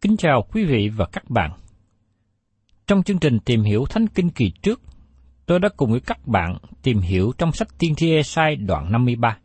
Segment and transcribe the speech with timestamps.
[0.00, 1.50] Kính chào quý vị và các bạn.
[2.86, 4.80] Trong chương trình tìm hiểu Thánh Kinh kỳ trước,
[5.46, 9.38] tôi đã cùng với các bạn tìm hiểu trong sách Tiên tri Esai đoạn 53.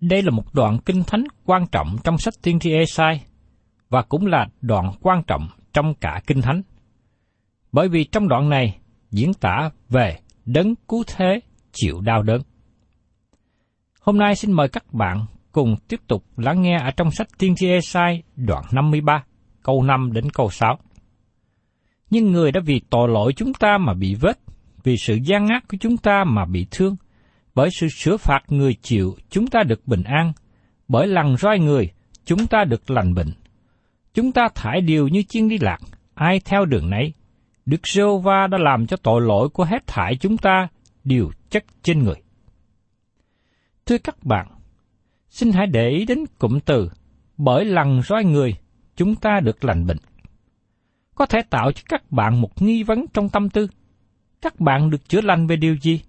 [0.00, 3.24] Đây là một đoạn kinh thánh quan trọng trong sách Tiên tri Esai
[3.88, 6.62] và cũng là đoạn quan trọng trong cả kinh thánh.
[7.72, 8.78] Bởi vì trong đoạn này
[9.10, 11.40] diễn tả về đấng cứu thế
[11.72, 12.42] chịu đau đớn.
[14.00, 17.54] Hôm nay xin mời các bạn cùng tiếp tục lắng nghe ở trong sách Tiên
[17.56, 19.24] tri Esai đoạn 53,
[19.62, 20.78] câu 5 đến câu 6.
[22.10, 24.38] Nhưng người đã vì tội lỗi chúng ta mà bị vết,
[24.82, 26.96] vì sự gian ác của chúng ta mà bị thương,
[27.54, 30.32] bởi sự sửa phạt người chịu chúng ta được bình an,
[30.88, 31.90] bởi lần roi người
[32.24, 33.32] chúng ta được lành bệnh.
[34.14, 35.78] Chúng ta thải điều như chiên đi lạc,
[36.14, 37.12] ai theo đường nấy.
[37.66, 40.68] Đức giê va đã làm cho tội lỗi của hết thải chúng ta
[41.04, 42.22] đều chất trên người.
[43.86, 44.46] Thưa các bạn,
[45.34, 46.90] xin hãy để ý đến cụm từ
[47.36, 48.54] bởi lần roi người
[48.96, 49.96] chúng ta được lành bệnh.
[51.14, 53.68] Có thể tạo cho các bạn một nghi vấn trong tâm tư.
[54.42, 56.00] Các bạn được chữa lành về điều gì?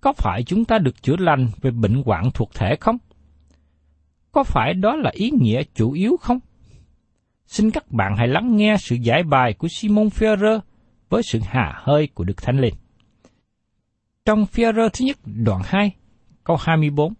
[0.00, 2.98] Có phải chúng ta được chữa lành về bệnh hoạn thuộc thể không?
[4.32, 6.38] Có phải đó là ý nghĩa chủ yếu không?
[7.46, 10.60] Xin các bạn hãy lắng nghe sự giải bài của Simon Ferrer
[11.08, 12.74] với sự hà hơi của Đức Thánh Linh.
[14.24, 15.94] Trong Ferrer thứ nhất đoạn 2,
[16.44, 17.14] câu 24,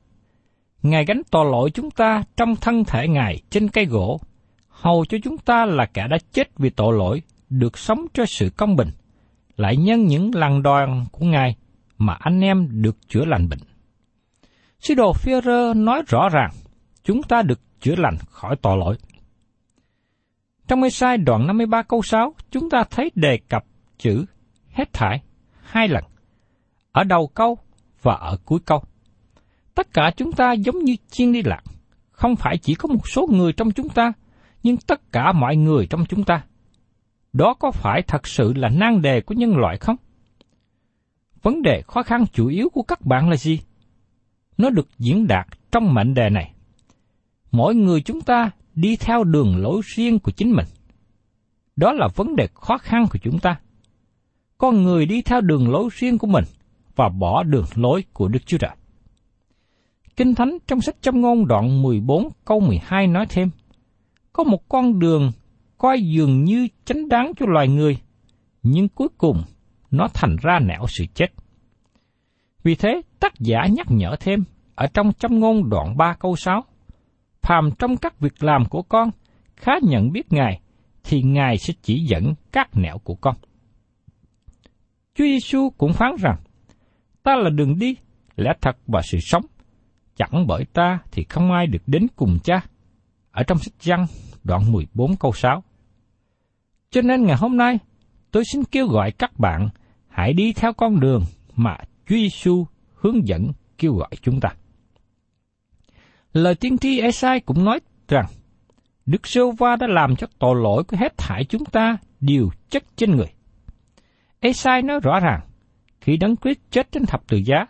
[0.83, 4.21] Ngài gánh tội lỗi chúng ta trong thân thể Ngài trên cây gỗ,
[4.69, 8.51] hầu cho chúng ta là kẻ đã chết vì tội lỗi, được sống cho sự
[8.57, 8.91] công bình,
[9.57, 11.57] lại nhân những lần đoàn của Ngài
[11.99, 13.61] mà anh em được chữa lành bệnh.
[14.81, 15.33] Sứ đồ phi
[15.77, 16.51] nói rõ ràng,
[17.05, 18.97] chúng ta được chữa lành khỏi tội lỗi.
[20.69, 23.65] Trong Ê-sai đoạn 53 câu 6, chúng ta thấy đề cập
[23.99, 24.25] chữ
[24.69, 25.23] hết thải
[25.63, 26.05] hai lần,
[26.93, 27.59] ở đầu câu
[28.03, 28.83] và ở cuối câu.
[29.81, 31.63] Tất cả chúng ta giống như chiên đi lạc,
[32.11, 34.13] không phải chỉ có một số người trong chúng ta,
[34.63, 36.45] nhưng tất cả mọi người trong chúng ta.
[37.33, 39.97] Đó có phải thật sự là nan đề của nhân loại không?
[41.43, 43.61] Vấn đề khó khăn chủ yếu của các bạn là gì?
[44.59, 46.53] Nó được diễn đạt trong mệnh đề này.
[47.51, 50.67] Mỗi người chúng ta đi theo đường lối riêng của chính mình.
[51.77, 53.61] Đó là vấn đề khó khăn của chúng ta.
[54.59, 56.45] Con người đi theo đường lối riêng của mình
[56.97, 58.71] và bỏ đường lối của Đức Chúa Trời.
[60.21, 63.51] Kinh Thánh trong sách Châm ngôn đoạn 14 câu 12 nói thêm,
[64.33, 65.33] có một con đường
[65.79, 67.99] coi dường như chánh đáng cho loài người,
[68.63, 69.43] nhưng cuối cùng
[69.91, 71.27] nó thành ra nẻo sự chết.
[72.63, 74.45] Vì thế, tác giả nhắc nhở thêm
[74.75, 76.65] ở trong Châm ngôn đoạn 3 câu 6,
[77.43, 79.11] phàm trong các việc làm của con,
[79.57, 80.61] khá nhận biết Ngài,
[81.05, 83.37] thì Ngài sẽ chỉ dẫn các nẻo của con.
[85.15, 86.37] Chúa Giêsu cũng phán rằng,
[87.23, 87.97] ta là đường đi,
[88.37, 89.43] lẽ thật và sự sống.
[90.21, 92.61] Chẳng bởi ta thì không ai được đến cùng cha.
[93.31, 94.07] Ở trong sách Giăng,
[94.45, 95.63] đoạn 14 câu 6.
[96.91, 97.79] Cho nên ngày hôm nay,
[98.31, 99.69] tôi xin kêu gọi các bạn
[100.09, 101.23] hãy đi theo con đường
[101.57, 101.77] mà
[102.07, 104.49] Chúa Giêsu hướng dẫn kêu gọi chúng ta.
[106.33, 108.27] Lời tiên tri Esai cũng nói rằng,
[109.07, 112.85] Đức Sô Va đã làm cho tội lỗi của hết thải chúng ta đều chất
[112.97, 113.33] trên người.
[114.41, 115.41] Esai nói rõ ràng,
[116.01, 117.67] khi Đấng Christ chết trên thập tự giá,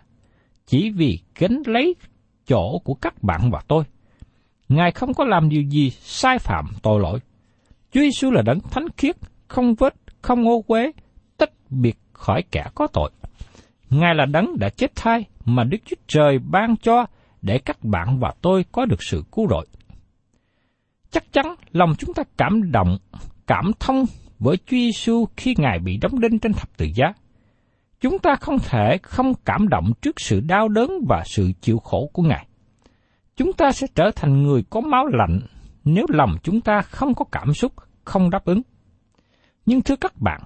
[0.66, 1.94] chỉ vì gánh lấy
[2.50, 3.84] chỗ của các bạn và tôi.
[4.68, 7.18] Ngài không có làm điều gì sai phạm tội lỗi.
[7.92, 9.16] Chúa Giêsu là đấng thánh khiết,
[9.48, 10.92] không vết, không ô quế,
[11.36, 13.10] tách biệt khỏi kẻ có tội.
[13.90, 17.06] Ngài là đấng đã chết thai mà Đức Chúa Trời ban cho
[17.42, 19.66] để các bạn và tôi có được sự cứu rỗi.
[21.10, 22.98] Chắc chắn lòng chúng ta cảm động,
[23.46, 24.04] cảm thông
[24.38, 27.12] với Chúa Giêsu khi Ngài bị đóng đinh trên thập tự giá.
[28.00, 32.10] Chúng ta không thể không cảm động trước sự đau đớn và sự chịu khổ
[32.12, 32.46] của Ngài.
[33.36, 35.40] Chúng ta sẽ trở thành người có máu lạnh
[35.84, 37.72] nếu lòng chúng ta không có cảm xúc,
[38.04, 38.62] không đáp ứng.
[39.66, 40.40] Nhưng thưa các bạn,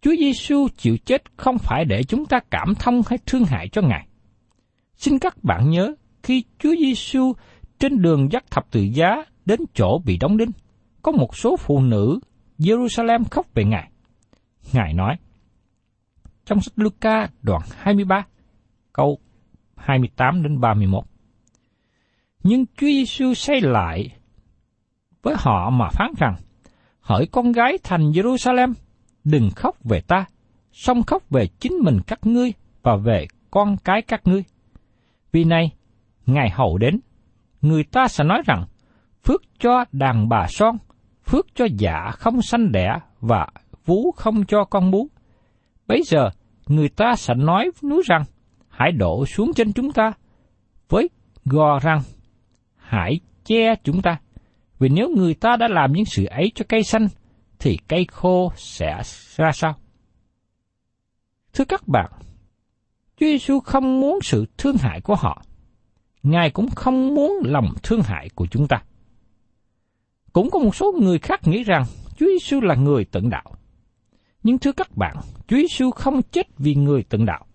[0.00, 3.82] Chúa Giêsu chịu chết không phải để chúng ta cảm thông hay thương hại cho
[3.82, 4.06] Ngài.
[4.96, 7.32] Xin các bạn nhớ, khi Chúa Giêsu
[7.78, 10.50] trên đường dắt thập tự giá đến chỗ bị đóng đinh,
[11.02, 12.20] có một số phụ nữ
[12.58, 13.90] Jerusalem khóc về Ngài.
[14.72, 15.16] Ngài nói,
[16.44, 18.26] trong sách Luca đoạn 23,
[18.92, 19.18] câu
[19.76, 21.04] 28 đến 31.
[22.42, 24.10] Nhưng Chúa Giêsu xây lại
[25.22, 26.34] với họ mà phán rằng,
[27.00, 28.72] hỡi con gái thành Jerusalem,
[29.24, 30.24] đừng khóc về ta,
[30.72, 32.52] song khóc về chính mình các ngươi
[32.82, 34.44] và về con cái các ngươi.
[35.32, 35.70] Vì này,
[36.26, 37.00] ngày hậu đến,
[37.62, 38.64] người ta sẽ nói rằng,
[39.24, 40.76] phước cho đàn bà son,
[41.24, 43.46] phước cho dạ không sanh đẻ và
[43.84, 45.08] vú không cho con bú.
[45.86, 46.30] Bây giờ,
[46.66, 48.24] người ta sẽ nói núi rằng,
[48.68, 50.12] hãy đổ xuống trên chúng ta,
[50.88, 51.08] với
[51.44, 52.02] gò rằng,
[52.76, 54.20] hãy che chúng ta.
[54.78, 57.08] Vì nếu người ta đã làm những sự ấy cho cây xanh,
[57.58, 59.02] thì cây khô sẽ
[59.36, 59.74] ra sao?
[61.52, 62.10] Thưa các bạn,
[63.16, 65.42] Chúa Giêsu không muốn sự thương hại của họ.
[66.22, 68.82] Ngài cũng không muốn lòng thương hại của chúng ta.
[70.32, 71.84] Cũng có một số người khác nghĩ rằng
[72.16, 73.52] Chúa Giêsu là người tận đạo.
[74.42, 75.16] Nhưng thưa các bạn,
[75.46, 77.46] Chúa Giêsu không chết vì người tận đạo.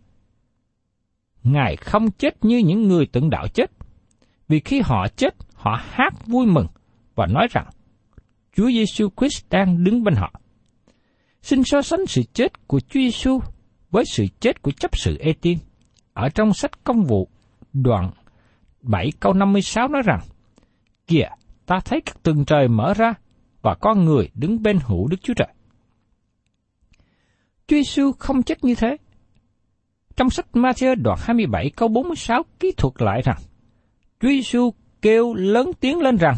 [1.44, 3.72] Ngài không chết như những người tận đạo chết.
[4.48, 6.68] Vì khi họ chết, họ hát vui mừng
[7.16, 7.66] và nói rằng
[8.56, 10.34] Chúa Giêsu Christ đang đứng bên họ.
[11.42, 13.40] Xin so sánh sự chết của Chúa Giêsu
[13.92, 15.58] với sự chết của chấp sự Ê Tiên.
[16.14, 17.28] Ở trong sách công vụ
[17.74, 18.12] đoạn
[18.82, 20.20] 7 câu 56 nói rằng,
[21.08, 21.30] Kìa,
[21.66, 23.14] ta thấy các tầng trời mở ra
[23.62, 25.54] và con người đứng bên hữu Đức Chúa Trời.
[27.68, 28.98] Chúa Giêsu không chết như thế.
[30.16, 33.38] Trong sách Matthew đoạn 27 câu 46 ký thuật lại rằng,
[34.20, 36.36] Chúa Giêsu kêu lớn tiếng lên rằng,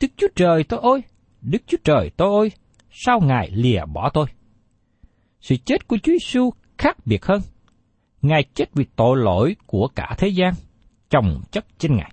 [0.00, 1.02] Đức Chúa Trời tôi ơi,
[1.40, 2.50] Đức Chúa Trời tôi ơi,
[2.90, 4.26] sao Ngài lìa bỏ tôi?
[5.40, 7.40] Sự chết của Chúa Giêsu khác biệt hơn.
[8.22, 10.54] Ngài chết vì tội lỗi của cả thế gian,
[11.10, 12.12] chồng chất trên Ngài.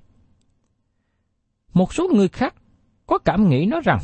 [1.74, 2.56] Một số người khác
[3.08, 4.00] có cảm nghĩ nói rằng,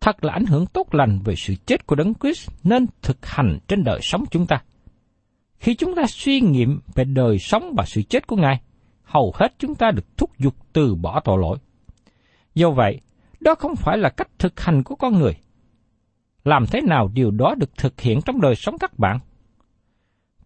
[0.00, 3.58] thật là ảnh hưởng tốt lành về sự chết của Đấng Christ nên thực hành
[3.68, 4.62] trên đời sống chúng ta.
[5.58, 8.60] Khi chúng ta suy nghiệm về đời sống và sự chết của Ngài,
[9.02, 11.58] hầu hết chúng ta được thúc giục từ bỏ tội lỗi.
[12.54, 13.00] Do vậy,
[13.40, 15.32] đó không phải là cách thực hành của con người.
[16.44, 19.18] Làm thế nào điều đó được thực hiện trong đời sống các bạn?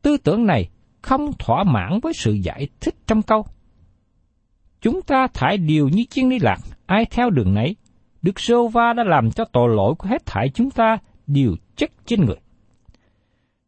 [0.03, 0.69] Tư tưởng này
[1.03, 3.47] không thỏa mãn với sự giải thích trong câu.
[4.81, 7.77] Chúng ta thải điều như chiên đi lạc, ai theo đường nấy.
[8.23, 11.91] Đức Sô Va đã làm cho tội lỗi của hết thảy chúng ta đều chất
[12.07, 12.37] trên người.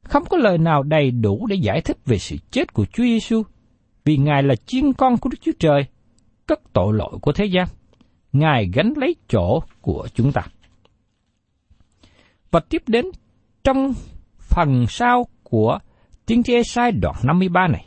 [0.02, 3.42] Không có lời nào đầy đủ để giải thích về sự chết của Chúa Giêsu,
[4.04, 5.87] vì Ngài là chiên con của Đức Chúa Trời,
[6.46, 7.68] cất tội lỗi của thế gian.
[8.32, 10.42] Ngài gánh lấy chỗ của chúng ta.
[12.50, 13.06] Và tiếp đến
[13.64, 13.92] trong
[14.38, 15.78] phần sau của
[16.26, 17.87] tiên tri Esai đoạn 53 này,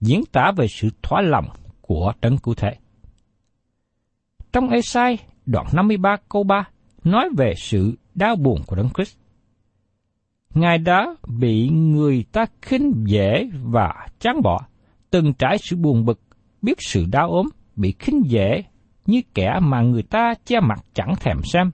[0.00, 1.48] diễn tả về sự thỏa lòng
[1.80, 2.76] của đấng cứu thế.
[4.52, 6.68] Trong Esai đoạn 53 câu 3
[7.04, 9.16] nói về sự đau buồn của đấng Christ.
[10.54, 14.60] Ngài đã bị người ta khinh dễ và chán bỏ,
[15.10, 16.20] từng trải sự buồn bực,
[16.62, 18.62] biết sự đau ốm, bị khinh dễ
[19.06, 21.70] như kẻ mà người ta che mặt chẳng thèm xem,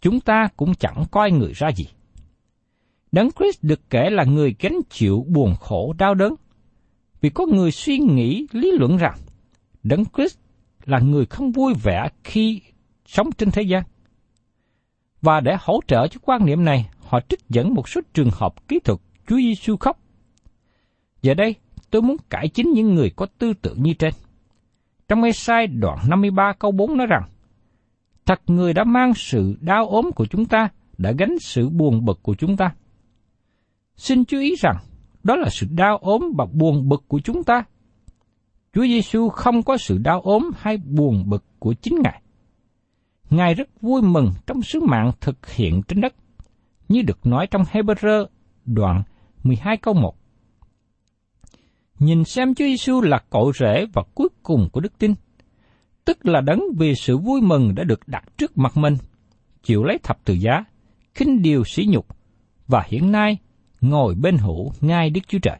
[0.00, 1.84] chúng ta cũng chẳng coi người ra gì.
[3.12, 6.34] Đấng Christ được kể là người gánh chịu buồn khổ đau đớn,
[7.20, 9.18] vì có người suy nghĩ lý luận rằng
[9.82, 10.38] Đấng Christ
[10.84, 12.60] là người không vui vẻ khi
[13.12, 13.82] sống trên thế gian.
[15.22, 18.68] Và để hỗ trợ cho quan niệm này, họ trích dẫn một số trường hợp
[18.68, 19.98] kỹ thuật Chúa Giêsu khóc.
[21.22, 21.54] Giờ đây,
[21.90, 24.14] tôi muốn cải chính những người có tư tưởng như trên.
[25.08, 27.22] Trong Ê-sai đoạn 53 câu 4 nói rằng,
[28.26, 32.22] Thật người đã mang sự đau ốm của chúng ta, đã gánh sự buồn bực
[32.22, 32.74] của chúng ta.
[33.96, 34.76] Xin chú ý rằng,
[35.22, 37.64] đó là sự đau ốm và buồn bực của chúng ta.
[38.74, 42.21] Chúa Giêsu không có sự đau ốm hay buồn bực của chính Ngài.
[43.32, 46.14] Ngài rất vui mừng trong sứ mạng thực hiện trên đất,
[46.88, 48.26] như được nói trong Hebrew
[48.64, 49.02] đoạn
[49.42, 50.16] 12 câu 1.
[51.98, 55.14] Nhìn xem Chúa Giêsu là cội rễ và cuối cùng của đức tin,
[56.04, 58.96] tức là đấng vì sự vui mừng đã được đặt trước mặt mình,
[59.62, 60.64] chịu lấy thập tự giá,
[61.14, 62.06] khinh điều sỉ nhục,
[62.68, 63.38] và hiện nay
[63.80, 65.58] ngồi bên hữu ngay Đức Chúa Trời.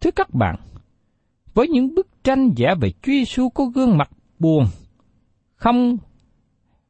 [0.00, 0.56] Thưa các bạn,
[1.54, 4.66] với những bức tranh vẽ về Chúa Giêsu có gương mặt buồn,
[5.56, 5.96] không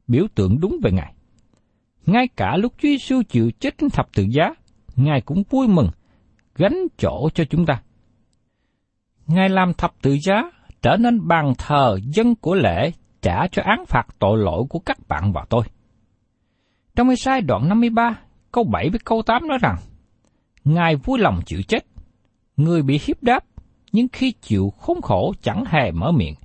[0.07, 1.13] biểu tượng đúng về Ngài.
[2.05, 4.53] Ngay cả lúc Chúa Giêsu chịu chết trên thập tự giá,
[4.95, 5.89] Ngài cũng vui mừng
[6.55, 7.81] gánh chỗ cho chúng ta.
[9.27, 12.91] Ngài làm thập tự giá trở nên bàn thờ dân của lễ
[13.21, 15.63] trả cho án phạt tội lỗi của các bạn và tôi.
[16.95, 18.19] Trong Ê-sai đoạn 53,
[18.51, 19.75] câu 7 với câu 8 nói rằng,
[20.63, 21.85] Ngài vui lòng chịu chết,
[22.57, 23.45] người bị hiếp đáp,
[23.91, 26.35] nhưng khi chịu khốn khổ chẳng hề mở miệng,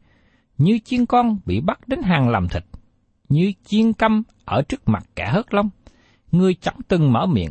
[0.60, 2.64] như chiên con bị bắt đến hàng làm thịt,
[3.28, 5.70] như chiên câm ở trước mặt kẻ hớt lông,
[6.32, 7.50] người chẳng từng mở miệng,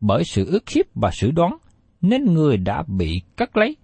[0.00, 1.56] bởi sự ước hiếp và sự đoán,
[2.00, 3.76] nên người đã bị cắt lấy.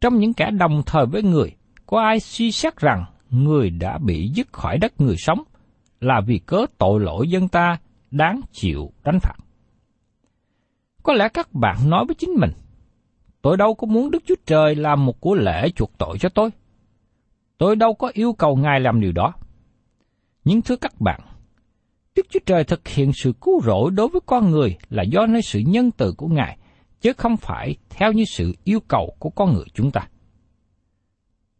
[0.00, 1.52] Trong những kẻ đồng thời với người,
[1.86, 5.42] có ai suy xét rằng người đã bị dứt khỏi đất người sống,
[6.00, 7.76] là vì cớ tội lỗi dân ta
[8.10, 9.36] đáng chịu đánh phạt.
[11.02, 12.50] Có lẽ các bạn nói với chính mình,
[13.42, 16.50] tôi đâu có muốn Đức Chúa Trời làm một của lễ chuộc tội cho tôi.
[17.58, 19.32] Tôi đâu có yêu cầu Ngài làm điều đó.
[20.44, 21.20] Nhưng thưa các bạn,
[22.16, 25.42] Đức Chúa Trời thực hiện sự cứu rỗi đối với con người là do nơi
[25.42, 26.58] sự nhân từ của Ngài,
[27.00, 30.08] chứ không phải theo như sự yêu cầu của con người chúng ta.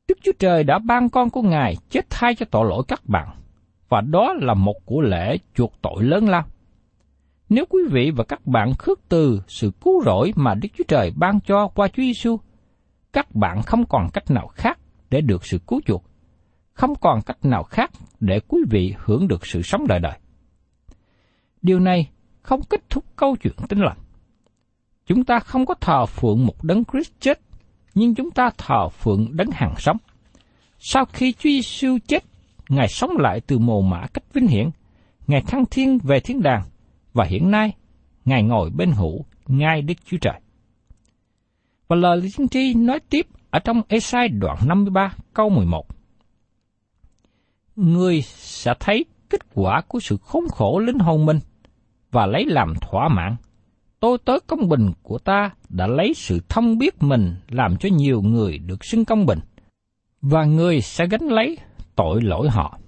[0.09, 3.29] Đức Chúa Trời đã ban con của Ngài chết thay cho tội lỗi các bạn,
[3.89, 6.45] và đó là một của lễ chuộc tội lớn lao.
[7.49, 11.13] Nếu quý vị và các bạn khước từ sự cứu rỗi mà Đức Chúa Trời
[11.17, 12.37] ban cho qua Chúa Giêsu,
[13.13, 14.79] các bạn không còn cách nào khác
[15.15, 16.05] để được sự cứu chuộc,
[16.73, 17.91] không còn cách nào khác
[18.21, 20.19] để quý vị hưởng được sự sống đời đời.
[21.63, 22.11] Điều này
[22.43, 23.99] không kết thúc câu chuyện tinh lành.
[25.07, 27.41] Chúng ta không có thờ phượng một đấng Christ chết,
[27.95, 29.97] nhưng chúng ta thờ phượng đấng hàng sống.
[30.79, 32.25] Sau khi Chúa Giêsu chết,
[32.69, 34.71] Ngài sống lại từ mồ mã cách vinh hiển,
[35.27, 36.63] Ngài thăng thiên về thiên đàng,
[37.13, 37.73] và hiện nay
[38.25, 40.41] Ngài ngồi bên hữu ngay Đức Chúa Trời.
[41.89, 45.87] Và lời tiên tri nói tiếp ở trong Esai đoạn 53 câu 11.
[47.77, 51.39] Người sẽ thấy kết quả của sự khốn khổ linh hồn mình
[52.11, 53.37] và lấy làm thỏa mãn.
[54.01, 58.23] Tôi tới công bình của ta đã lấy sự thông biết mình làm cho nhiều
[58.23, 59.39] người được xưng công bình,
[60.23, 61.59] và người sẽ gánh lấy
[61.97, 62.79] tội lỗi họ.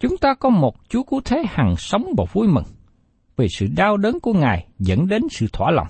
[0.00, 2.66] Chúng ta có một Chúa Cứu Thế hằng sống và vui mừng,
[3.36, 5.88] vì sự đau đớn của Ngài dẫn đến sự thỏa lòng.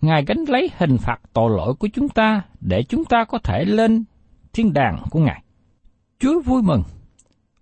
[0.00, 3.64] Ngài gánh lấy hình phạt tội lỗi của chúng ta để chúng ta có thể
[3.64, 4.04] lên
[4.52, 5.42] thiên đàng của Ngài.
[6.18, 6.82] Chúa vui mừng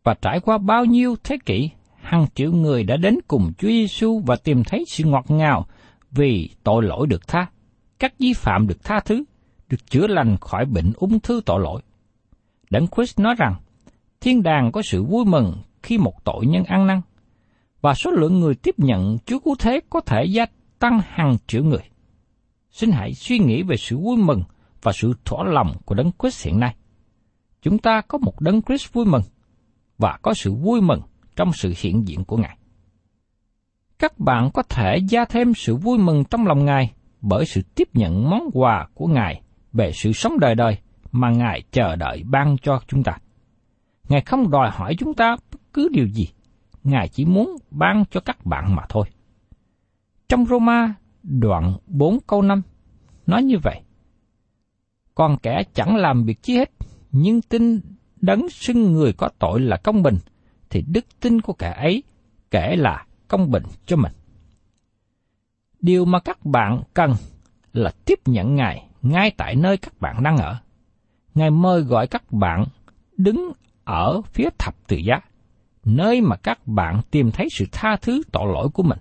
[0.05, 1.71] và trải qua bao nhiêu thế kỷ,
[2.03, 5.67] hàng triệu người đã đến cùng Chúa Giêsu và tìm thấy sự ngọt ngào
[6.11, 7.47] vì tội lỗi được tha,
[7.99, 9.25] các vi phạm được tha thứ,
[9.69, 11.83] được chữa lành khỏi bệnh ung thư tội lỗi.
[12.71, 13.55] Đấng Christ nói rằng,
[14.21, 17.01] thiên đàng có sự vui mừng khi một tội nhân ăn năn,
[17.81, 20.47] và số lượng người tiếp nhận Chúa Cứu Thế có thể gia
[20.79, 21.83] tăng hàng triệu người.
[22.71, 24.43] Xin hãy suy nghĩ về sự vui mừng
[24.83, 26.77] và sự thỏa lòng của Đấng Christ hiện nay.
[27.63, 29.23] Chúng ta có một Đấng Christ vui mừng
[29.99, 31.01] và có sự vui mừng
[31.37, 32.59] trong sự hiện diện của Ngài.
[33.99, 37.89] Các bạn có thể gia thêm sự vui mừng trong lòng Ngài bởi sự tiếp
[37.95, 40.79] nhận món quà của Ngài về sự sống đời đời
[41.13, 43.19] mà Ngài chờ đợi ban cho chúng ta.
[44.09, 46.29] Ngài không đòi hỏi chúng ta bất cứ điều gì,
[46.85, 49.09] Ngài chỉ muốn ban cho các bạn mà thôi.
[50.29, 50.95] Trong Roma
[51.29, 52.63] đoạn 4 câu 5
[53.27, 53.81] nói như vậy.
[55.15, 56.71] Còn kẻ chẳng làm việc chi hết,
[57.13, 57.81] nhưng tin
[58.21, 60.19] đấng xưng người có tội là công bình,
[60.71, 62.03] thì đức tin của kẻ ấy
[62.51, 64.13] kể là công bình cho mình.
[65.81, 67.15] Điều mà các bạn cần
[67.73, 70.57] là tiếp nhận Ngài ngay tại nơi các bạn đang ở.
[71.35, 72.65] Ngài mời gọi các bạn
[73.17, 73.53] đứng
[73.85, 75.21] ở phía thập tự giá,
[75.85, 78.99] nơi mà các bạn tìm thấy sự tha thứ tội lỗi của mình.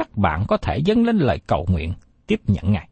[0.00, 1.92] Các bạn có thể dâng lên lời cầu nguyện
[2.26, 2.88] tiếp nhận Ngài.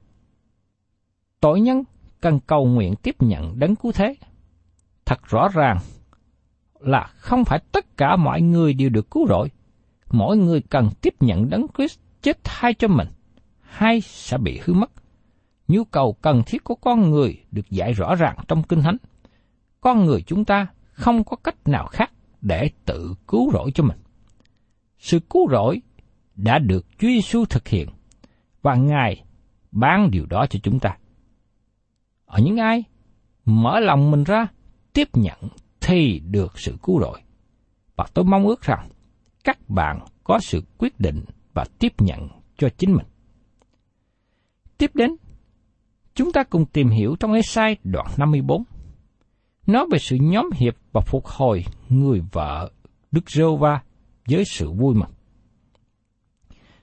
[1.41, 1.83] Tội nhân
[2.21, 4.15] cần cầu nguyện tiếp nhận đấng cứu thế.
[5.05, 5.79] Thật rõ ràng,
[6.81, 9.51] là không phải tất cả mọi người đều được cứu rỗi.
[10.11, 13.09] Mỗi người cần tiếp nhận đấng Christ chết thay cho mình,
[13.61, 14.91] hay sẽ bị hư mất.
[15.69, 18.97] Nhu cầu cần thiết của con người được dạy rõ ràng trong Kinh Thánh.
[19.81, 23.99] Con người chúng ta không có cách nào khác để tự cứu rỗi cho mình.
[24.99, 25.81] Sự cứu rỗi
[26.39, 27.89] đã được Chúa Giêsu thực hiện
[28.63, 29.25] và Ngài
[29.73, 30.97] ban điều đó cho chúng ta.
[32.27, 32.85] Ở những ai
[33.45, 34.47] mở lòng mình ra
[34.93, 35.39] tiếp nhận
[35.81, 37.21] thì được sự cứu rỗi.
[37.97, 38.89] Và tôi mong ước rằng
[39.45, 42.29] các bạn có sự quyết định và tiếp nhận
[42.59, 43.07] cho chính mình.
[44.79, 45.11] Tiếp đến,
[46.15, 48.65] chúng ta cùng tìm hiểu trong Esai đoạn 54.
[49.67, 52.71] Nói về sự nhóm hiệp và phục hồi người vợ
[53.11, 53.83] Đức Rô Va
[54.27, 55.11] với sự vui mừng.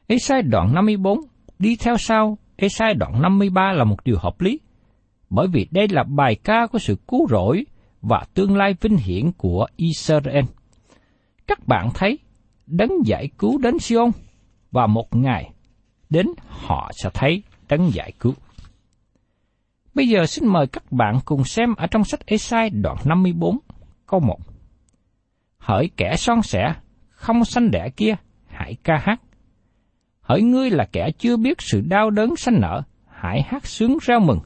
[0.08, 1.20] Esai đoạn 54
[1.60, 4.60] đi theo sau Esai đoạn 53 là một điều hợp lý,
[5.30, 7.66] bởi vì đây là bài ca của sự cứu rỗi
[8.02, 10.46] và tương lai vinh hiển của Israel.
[11.48, 12.20] Các bạn thấy,
[12.68, 14.12] đấng giải cứu đến Sion
[14.72, 15.52] và một ngày
[16.10, 18.34] đến họ sẽ thấy đấng giải cứu.
[19.94, 23.58] Bây giờ xin mời các bạn cùng xem ở trong sách Esai đoạn 54,
[24.06, 24.40] câu 1.
[25.58, 26.74] Hỡi kẻ son sẻ,
[27.10, 28.16] không sanh đẻ kia,
[28.48, 29.22] hãy ca hát.
[30.26, 34.20] Hỡi ngươi là kẻ chưa biết sự đau đớn sanh nở, hãy hát sướng rao
[34.20, 34.40] mừng,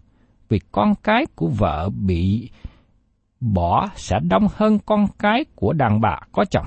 [0.50, 2.50] vì con cái của vợ bị
[3.40, 6.66] bỏ sẽ đông hơn con cái của đàn bà có chồng.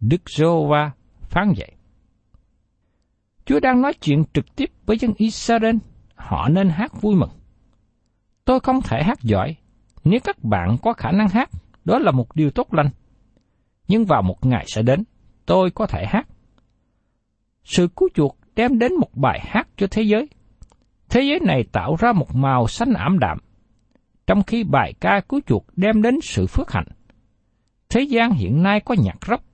[0.00, 0.90] Đức Giô-va
[1.22, 1.72] phán dạy.
[3.44, 5.76] Chúa đang nói chuyện trực tiếp với dân Israel,
[6.14, 7.30] họ nên hát vui mừng.
[8.44, 9.56] Tôi không thể hát giỏi,
[10.04, 11.50] nếu các bạn có khả năng hát,
[11.84, 12.90] đó là một điều tốt lành.
[13.88, 15.04] Nhưng vào một ngày sẽ đến,
[15.46, 16.26] tôi có thể hát.
[17.70, 20.28] Sự cứu chuộc đem đến một bài hát cho thế giới.
[21.08, 23.38] Thế giới này tạo ra một màu xanh ảm đạm,
[24.26, 26.86] trong khi bài ca cứu chuộc đem đến sự phước hạnh.
[27.88, 29.44] Thế gian hiện nay có nhạc rock,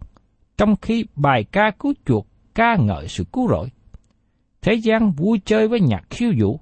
[0.57, 3.69] trong khi bài ca cứu chuộc ca ngợi sự cứu rỗi.
[4.63, 6.61] Thế gian vui chơi với nhạc khiêu vũ,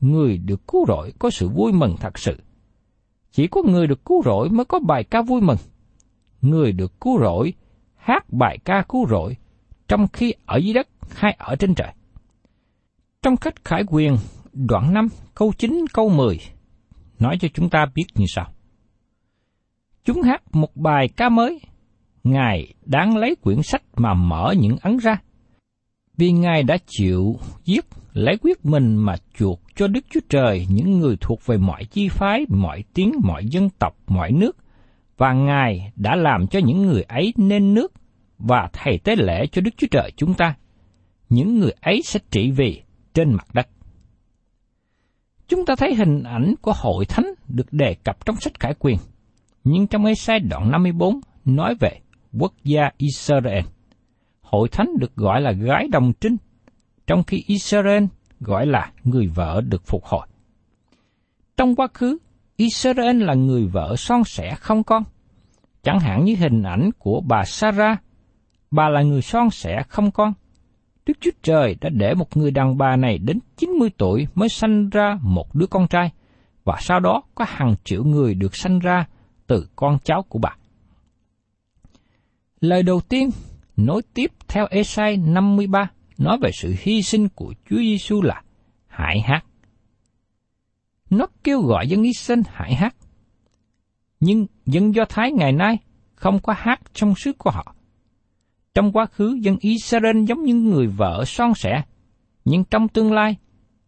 [0.00, 2.36] người được cứu rỗi có sự vui mừng thật sự.
[3.32, 5.58] Chỉ có người được cứu rỗi mới có bài ca vui mừng.
[6.40, 7.52] Người được cứu rỗi
[7.94, 9.36] hát bài ca cứu rỗi
[9.88, 11.92] trong khi ở dưới đất hay ở trên trời.
[13.22, 14.16] Trong cách khải quyền,
[14.52, 16.38] đoạn 5, câu 9, câu 10,
[17.18, 18.46] nói cho chúng ta biết như sau.
[20.04, 21.60] Chúng hát một bài ca mới,
[22.24, 25.18] Ngài đáng lấy quyển sách mà mở những ấn ra,
[26.16, 30.98] vì Ngài đã chịu giết lấy quyết mình mà chuộc cho Đức Chúa Trời những
[30.98, 34.56] người thuộc về mọi chi phái, mọi tiếng, mọi dân tộc, mọi nước,
[35.16, 37.92] và Ngài đã làm cho những người ấy nên nước
[38.38, 40.54] và thầy tế lễ cho Đức Chúa Trời chúng ta.
[41.28, 42.82] Những người ấy sẽ trị vì
[43.14, 43.68] trên mặt đất.
[45.48, 48.96] Chúng ta thấy hình ảnh của hội thánh được đề cập trong sách Khải Quyền,
[49.64, 52.00] nhưng trong Ê-sai đoạn 54 nói về
[52.38, 53.64] quốc gia Israel.
[54.40, 56.36] Hội thánh được gọi là gái đồng trinh,
[57.06, 58.04] trong khi Israel
[58.40, 60.26] gọi là người vợ được phục hồi.
[61.56, 62.18] Trong quá khứ,
[62.56, 65.02] Israel là người vợ son sẻ không con.
[65.82, 68.02] Chẳng hạn như hình ảnh của bà Sarah,
[68.70, 70.32] bà là người son sẻ không con.
[71.06, 74.90] Đức Chúa Trời đã để một người đàn bà này đến 90 tuổi mới sanh
[74.90, 76.12] ra một đứa con trai,
[76.64, 79.06] và sau đó có hàng triệu người được sanh ra
[79.46, 80.56] từ con cháu của bà.
[82.60, 83.30] Lời đầu tiên
[83.76, 88.42] nối tiếp theo Esai 53 nói về sự hy sinh của Chúa Giêsu là
[88.86, 89.44] hãy hát.
[91.10, 92.96] Nó kêu gọi dân Israel hãy hát.
[94.20, 95.78] Nhưng dân Do Thái ngày nay
[96.14, 97.74] không có hát trong sứ của họ.
[98.76, 101.82] Trong quá khứ, dân Israel giống như người vợ son sẻ,
[102.44, 103.36] nhưng trong tương lai,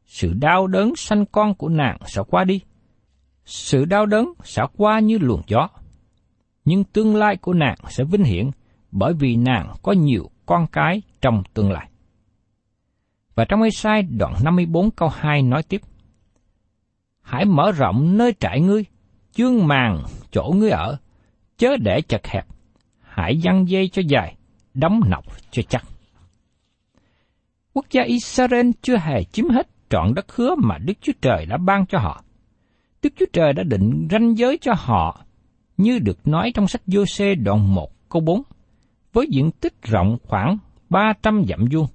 [0.06, 2.60] sự đau đớn sanh con của nàng sẽ qua đi.
[3.44, 5.68] Sự đau đớn sẽ qua như luồng gió.
[6.64, 8.50] Nhưng tương lai của nàng sẽ vinh hiển
[8.90, 11.88] bởi vì nàng có nhiều con cái trong tương lai.
[13.34, 15.80] Và trong Ê-sai đoạn 54 câu 2 nói tiếp,
[17.20, 18.84] Hãy mở rộng nơi trại ngươi,
[19.32, 20.96] chương màng chỗ ngươi ở,
[21.58, 22.46] chớ để chật hẹp,
[23.00, 24.37] hãy dăng dây cho dài,
[24.78, 25.84] đóng nọc cho chắc.
[27.72, 31.56] Quốc gia Israel chưa hề chiếm hết trọn đất hứa mà Đức Chúa Trời đã
[31.56, 32.24] ban cho họ.
[33.02, 35.24] Đức Chúa Trời đã định ranh giới cho họ
[35.76, 38.42] như được nói trong sách Giô-xê đoạn 1 câu 4,
[39.12, 40.58] với diện tích rộng khoảng
[40.90, 41.86] 300 dặm vuông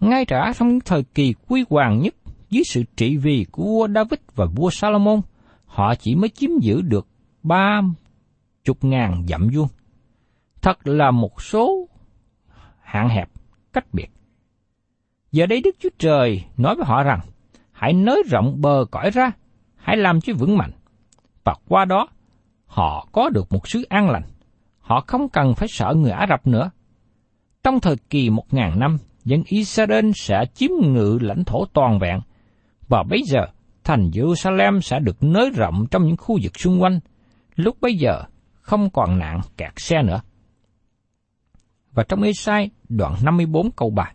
[0.00, 2.14] ngay cả trong thời kỳ quy hoàng nhất
[2.50, 5.20] dưới sự trị vì của vua David và vua Salomon,
[5.66, 7.06] họ chỉ mới chiếm giữ được
[7.42, 7.80] ba
[8.64, 9.68] chục ngàn dặm vuông.
[10.62, 11.88] Thật là một số
[12.82, 13.28] hạn hẹp,
[13.72, 14.08] cách biệt.
[15.32, 17.20] Giờ đây Đức Chúa Trời nói với họ rằng,
[17.72, 19.32] hãy nới rộng bờ cõi ra,
[19.76, 20.70] hãy làm cho vững mạnh.
[21.44, 22.08] Và qua đó,
[22.66, 24.22] họ có được một xứ an lành,
[24.80, 26.70] họ không cần phải sợ người Ả Rập nữa.
[27.62, 32.20] Trong thời kỳ một ngàn năm, dân Israel sẽ chiếm ngự lãnh thổ toàn vẹn,
[32.88, 33.46] và bây giờ
[33.84, 37.00] thành Jerusalem sẽ được nới rộng trong những khu vực xung quanh,
[37.56, 38.22] lúc bây giờ
[38.60, 40.20] không còn nạn kẹt xe nữa.
[41.94, 44.12] Và trong Esai đoạn 54 câu 3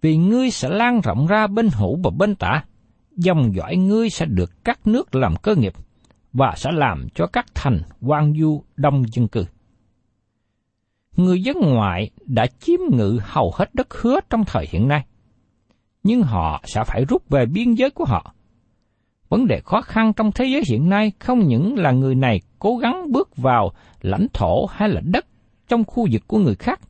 [0.00, 2.64] Vì ngươi sẽ lan rộng ra bên hữu và bên tả,
[3.16, 5.72] dòng dõi ngươi sẽ được các nước làm cơ nghiệp,
[6.32, 9.46] và sẽ làm cho các thành quan du đông dân cư.
[11.16, 15.06] Người dân ngoại đã chiếm ngự hầu hết đất hứa trong thời hiện nay,
[16.02, 18.34] nhưng họ sẽ phải rút về biên giới của họ.
[19.28, 22.76] Vấn đề khó khăn trong thế giới hiện nay không những là người này cố
[22.76, 25.26] gắng bước vào lãnh thổ hay là đất
[25.68, 26.80] trong khu vực của người khác,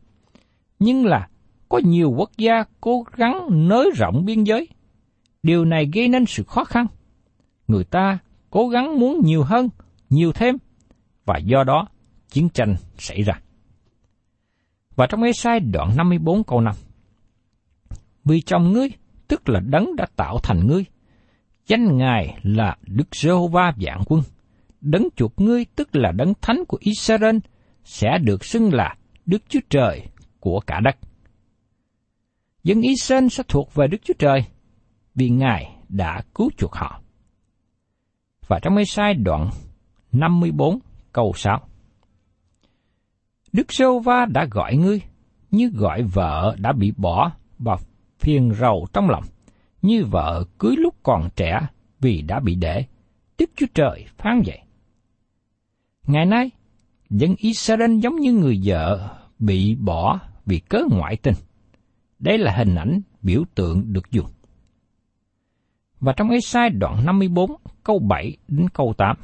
[0.78, 1.28] nhưng là
[1.68, 4.68] có nhiều quốc gia cố gắng nới rộng biên giới.
[5.42, 6.86] Điều này gây nên sự khó khăn.
[7.68, 8.18] Người ta
[8.50, 9.68] cố gắng muốn nhiều hơn,
[10.10, 10.56] nhiều thêm,
[11.24, 11.88] và do đó
[12.28, 13.40] chiến tranh xảy ra.
[14.96, 16.74] Và trong Ê-sai đoạn 54 câu 5
[18.24, 18.88] Vì trong ngươi,
[19.28, 20.84] tức là đấng đã tạo thành ngươi,
[21.66, 24.22] danh Ngài là Đức Giê-hô-va vạn quân,
[24.80, 27.36] đấng chuộc ngươi tức là đấng thánh của Israel,
[27.86, 28.96] sẽ được xưng là
[29.26, 30.06] Đức Chúa Trời
[30.40, 30.96] của cả đất.
[32.64, 34.40] Dân Israel sẽ thuộc về Đức Chúa Trời,
[35.14, 37.00] vì Ngài đã cứu chuộc họ.
[38.46, 39.50] Và trong Ê-sai đoạn
[40.12, 40.78] 54
[41.12, 41.68] câu 6
[43.52, 45.00] Đức Sô Va đã gọi ngươi,
[45.50, 47.76] như gọi vợ đã bị bỏ và
[48.18, 49.24] phiền rầu trong lòng,
[49.82, 51.60] như vợ cưới lúc còn trẻ
[52.00, 52.84] vì đã bị để.
[53.38, 54.60] Đức Chúa Trời phán vậy.
[56.06, 56.50] Ngày nay,
[57.10, 61.34] dân Israel giống như người vợ bị bỏ vì cớ ngoại tình.
[62.18, 64.26] Đây là hình ảnh biểu tượng được dùng.
[66.00, 67.50] Và trong Ê-sai đoạn 54,
[67.84, 69.16] câu 7 đến câu 8.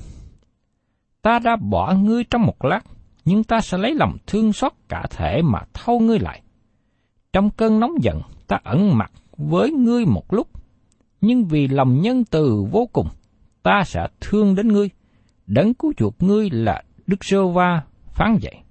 [1.23, 2.81] Ta đã bỏ ngươi trong một lát,
[3.25, 6.43] nhưng ta sẽ lấy lòng thương xót cả thể mà thâu ngươi lại.
[7.33, 10.49] Trong cơn nóng giận, ta ẩn mặt với ngươi một lúc,
[11.21, 13.09] nhưng vì lòng nhân từ vô cùng,
[13.63, 14.91] ta sẽ thương đến ngươi.
[15.47, 17.83] Đấng cứu chuộc ngươi là Đức Sơ Va
[18.15, 18.63] phán dạy.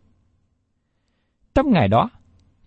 [1.56, 2.10] Trong ngày đó,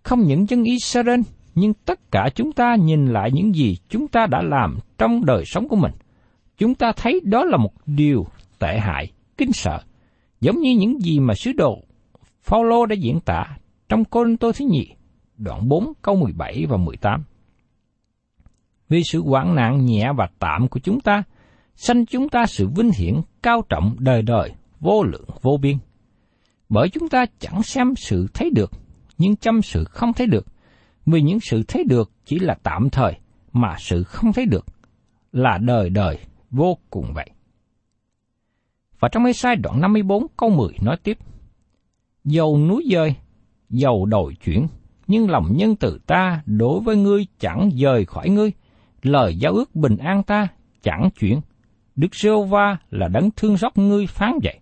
[0.02, 1.20] không những dân Israel,
[1.54, 5.44] nhưng tất cả chúng ta nhìn lại những gì chúng ta đã làm trong đời
[5.46, 5.92] sống của mình.
[6.58, 8.26] Chúng ta thấy đó là một điều
[8.58, 9.80] tệ hại, kinh sợ,
[10.40, 11.78] giống như những gì mà sứ đồ
[12.44, 13.56] Phaolô đã diễn tả
[13.88, 14.88] trong Côn Tô thứ nhì,
[15.36, 17.24] đoạn 4 câu 17 và 18.
[18.88, 21.22] Vì sự quản nạn nhẹ và tạm của chúng ta,
[21.76, 24.52] sanh chúng ta sự vinh hiển cao trọng đời đời,
[24.84, 25.76] vô lượng vô biên.
[26.68, 28.70] Bởi chúng ta chẳng xem sự thấy được,
[29.18, 30.46] nhưng chăm sự không thấy được,
[31.06, 33.12] vì những sự thấy được chỉ là tạm thời,
[33.52, 34.66] mà sự không thấy được
[35.32, 36.18] là đời đời
[36.50, 37.30] vô cùng vậy.
[39.00, 41.18] Và trong Ê-sai đoạn 54 câu 10 nói tiếp,
[42.24, 43.14] Dầu núi dơi,
[43.70, 44.66] dầu đồi chuyển,
[45.06, 48.52] nhưng lòng nhân từ ta đối với ngươi chẳng rời khỏi ngươi,
[49.02, 50.48] lời giao ước bình an ta
[50.82, 51.40] chẳng chuyển.
[51.96, 54.60] Đức Sêu va là đấng thương xót ngươi phán vậy.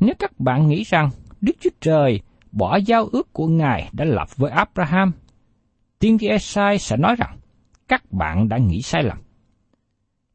[0.00, 2.20] Nếu các bạn nghĩ rằng Đức Chúa Trời
[2.52, 5.12] bỏ giao ước của Ngài đã lập với Abraham,
[5.98, 7.38] tiên tri Esai sẽ nói rằng
[7.88, 9.18] các bạn đã nghĩ sai lầm.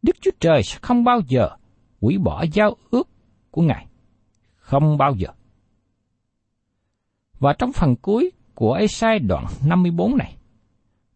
[0.01, 1.49] Đức Chúa Trời sẽ không bao giờ
[2.01, 3.09] hủy bỏ giao ước
[3.51, 3.87] của Ngài.
[4.55, 5.27] Không bao giờ.
[7.39, 10.35] Và trong phần cuối của Esai đoạn 54 này,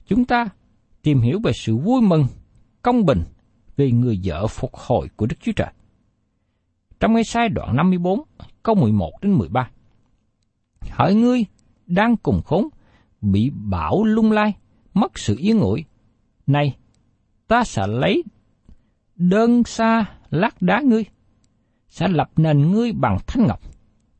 [0.05, 0.49] chúng ta
[1.01, 2.25] tìm hiểu về sự vui mừng,
[2.81, 3.23] công bình
[3.77, 5.71] về người vợ phục hồi của Đức Chúa Trời.
[6.99, 8.21] Trong Esai đoạn 54,
[8.63, 9.69] câu 11 đến 13.
[10.81, 11.45] Hỡi ngươi
[11.87, 12.67] đang cùng khốn,
[13.21, 14.53] bị bão lung lai,
[14.93, 15.83] mất sự yên ngụy.
[16.47, 16.75] Này,
[17.47, 18.23] ta sẽ lấy
[19.15, 21.05] đơn xa lát đá ngươi,
[21.87, 23.59] sẽ lập nền ngươi bằng thanh ngọc.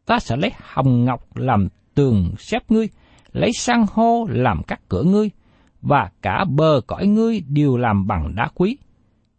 [0.06, 2.90] Ta sẽ lấy hồng ngọc làm tường xếp ngươi,
[3.32, 5.30] lấy san hô làm các cửa ngươi,
[5.82, 8.78] và cả bờ cõi ngươi đều làm bằng đá quý.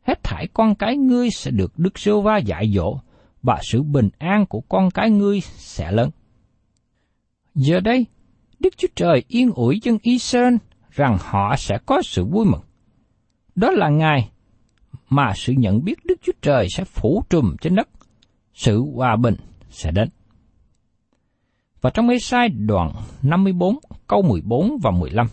[0.03, 2.99] Hết thảy con cái ngươi sẽ được Đức Sô Va dạy dỗ,
[3.47, 6.11] và sự bình an của con cái ngươi sẽ lớn.
[7.55, 8.07] Giờ đây,
[8.59, 10.55] Đức Chúa Trời yên ủi dân Israel
[10.91, 12.61] rằng họ sẽ có sự vui mừng.
[13.55, 14.31] Đó là ngày
[15.09, 17.89] mà sự nhận biết Đức Chúa Trời sẽ phủ trùm trên đất,
[18.55, 19.35] sự hòa bình
[19.71, 20.09] sẽ đến.
[21.81, 25.27] Và trong Ê-sai đoạn 54 câu 14 và 15.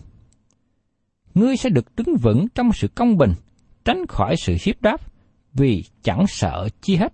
[1.33, 3.33] Ngươi sẽ được đứng vững trong sự công bình,
[3.85, 5.01] tránh khỏi sự hiếp đáp,
[5.53, 7.13] vì chẳng sợ chi hết.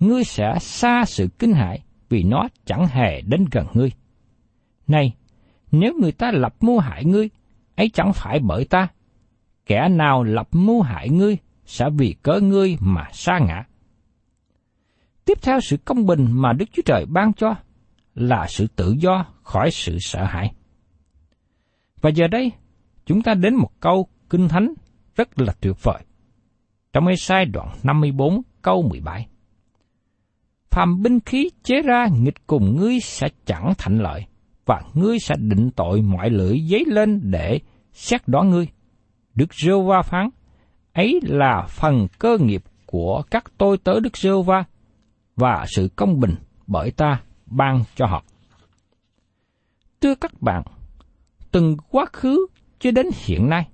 [0.00, 3.90] Ngươi sẽ xa sự kinh hại, vì nó chẳng hề đến gần ngươi.
[4.86, 5.14] Này,
[5.72, 7.30] nếu người ta lập mưu hại ngươi,
[7.76, 8.88] ấy chẳng phải bởi ta.
[9.66, 13.64] Kẻ nào lập mưu hại ngươi sẽ vì cớ ngươi mà sa ngã.
[15.24, 17.54] Tiếp theo sự công bình mà Đức Chúa Trời ban cho
[18.14, 20.52] là sự tự do khỏi sự sợ hãi.
[22.00, 22.52] Và giờ đây,
[23.06, 24.74] chúng ta đến một câu kinh thánh
[25.16, 26.02] rất là tuyệt vời.
[26.92, 29.26] Trong Ê-sai đoạn 54 câu 17.
[30.78, 34.26] Phàm binh khí chế ra nghịch cùng ngươi sẽ chẳng thành lợi,
[34.66, 37.60] và ngươi sẽ định tội mọi lưỡi giấy lên để
[37.92, 38.68] xét đoán ngươi.
[39.34, 40.28] Đức Rêu Va phán,
[40.92, 44.64] ấy là phần cơ nghiệp của các tôi tớ Đức Rêu Va,
[45.36, 46.34] và sự công bình
[46.66, 48.24] bởi ta ban cho họ.
[50.00, 50.62] Thưa các bạn,
[51.52, 52.46] từng quá khứ
[52.78, 53.68] cho đến hiện nay,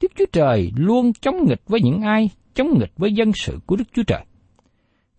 [0.00, 3.76] Đức Chúa Trời luôn chống nghịch với những ai chống nghịch với dân sự của
[3.76, 4.24] Đức Chúa Trời.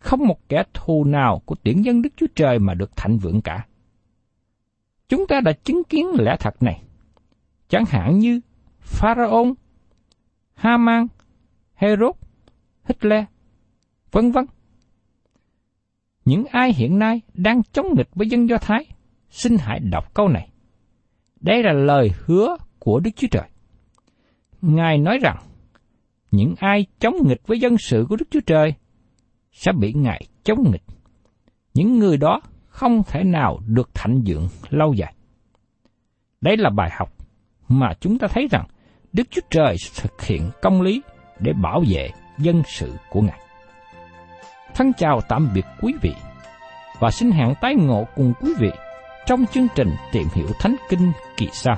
[0.07, 3.41] Không một kẻ thù nào của tiễn dân Đức Chúa Trời mà được thạnh vượng
[3.41, 3.65] cả.
[5.09, 6.81] Chúng ta đã chứng kiến lẽ thật này.
[7.69, 8.39] Chẳng hạn như
[8.79, 9.53] Pharaon,
[10.53, 11.07] Haman,
[11.73, 12.15] Herod,
[12.85, 13.23] Hitler,
[14.11, 14.45] vân vân.
[16.25, 18.85] Những ai hiện nay đang chống nghịch với dân Do Thái,
[19.29, 20.49] xin hãy đọc câu này.
[21.39, 23.49] Đây là lời hứa của Đức Chúa Trời.
[24.61, 25.37] Ngài nói rằng,
[26.31, 28.73] những ai chống nghịch với dân sự của Đức Chúa Trời
[29.57, 30.83] sẽ bị Ngài chống nghịch.
[31.73, 35.13] Những người đó không thể nào được thạnh dưỡng lâu dài.
[36.41, 37.09] Đây là bài học
[37.67, 38.65] mà chúng ta thấy rằng
[39.13, 41.01] Đức Chúa Trời thực hiện công lý
[41.39, 43.39] để bảo vệ dân sự của Ngài.
[44.75, 46.13] Thân chào tạm biệt quý vị
[46.99, 48.69] và xin hẹn tái ngộ cùng quý vị
[49.25, 51.77] trong chương trình tìm hiểu Thánh Kinh kỳ sau.